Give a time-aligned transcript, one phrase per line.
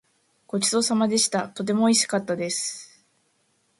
[0.47, 1.47] ごちそうさまでした。
[1.47, 3.05] とてもおいしかったです。